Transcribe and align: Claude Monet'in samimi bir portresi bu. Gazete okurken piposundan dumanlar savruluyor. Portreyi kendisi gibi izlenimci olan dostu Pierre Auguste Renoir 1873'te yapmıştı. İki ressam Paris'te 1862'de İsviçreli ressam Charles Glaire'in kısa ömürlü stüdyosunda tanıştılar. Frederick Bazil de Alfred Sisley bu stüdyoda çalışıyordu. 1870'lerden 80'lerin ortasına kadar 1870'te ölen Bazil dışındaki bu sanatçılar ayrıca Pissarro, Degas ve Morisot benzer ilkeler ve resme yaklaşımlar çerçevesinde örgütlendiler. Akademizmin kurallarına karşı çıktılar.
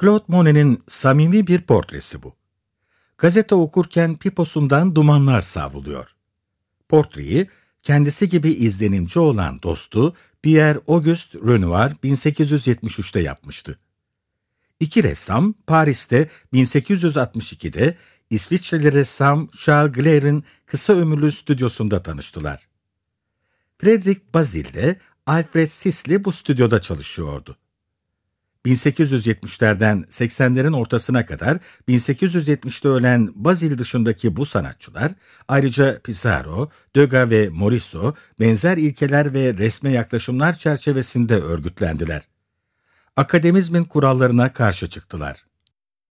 Claude 0.00 0.24
Monet'in 0.28 0.82
samimi 0.88 1.46
bir 1.46 1.60
portresi 1.60 2.22
bu. 2.22 2.36
Gazete 3.18 3.54
okurken 3.54 4.16
piposundan 4.18 4.94
dumanlar 4.94 5.42
savruluyor. 5.42 6.14
Portreyi 6.88 7.48
kendisi 7.82 8.28
gibi 8.28 8.50
izlenimci 8.50 9.18
olan 9.18 9.62
dostu 9.62 10.14
Pierre 10.42 10.80
Auguste 10.88 11.38
Renoir 11.38 11.90
1873'te 11.90 13.20
yapmıştı. 13.20 13.78
İki 14.80 15.02
ressam 15.02 15.52
Paris'te 15.66 16.28
1862'de 16.52 17.96
İsviçreli 18.30 18.92
ressam 18.92 19.48
Charles 19.64 19.92
Glaire'in 19.92 20.44
kısa 20.66 20.92
ömürlü 20.92 21.32
stüdyosunda 21.32 22.02
tanıştılar. 22.02 22.68
Frederick 23.78 24.20
Bazil 24.34 24.74
de 24.74 25.00
Alfred 25.26 25.68
Sisley 25.68 26.24
bu 26.24 26.32
stüdyoda 26.32 26.80
çalışıyordu. 26.80 27.56
1870'lerden 28.66 30.02
80'lerin 30.02 30.76
ortasına 30.76 31.26
kadar 31.26 31.58
1870'te 31.88 32.88
ölen 32.88 33.32
Bazil 33.34 33.78
dışındaki 33.78 34.36
bu 34.36 34.46
sanatçılar 34.46 35.12
ayrıca 35.48 36.00
Pissarro, 36.04 36.70
Degas 36.96 37.30
ve 37.30 37.48
Morisot 37.48 38.16
benzer 38.40 38.76
ilkeler 38.76 39.34
ve 39.34 39.54
resme 39.54 39.90
yaklaşımlar 39.90 40.54
çerçevesinde 40.54 41.34
örgütlendiler. 41.34 42.22
Akademizmin 43.16 43.84
kurallarına 43.84 44.52
karşı 44.52 44.88
çıktılar. 44.88 45.44